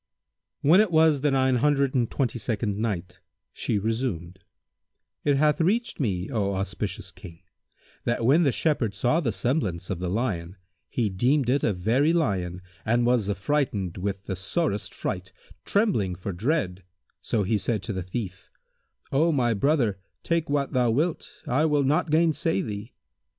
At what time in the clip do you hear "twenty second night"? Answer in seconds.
2.09-3.19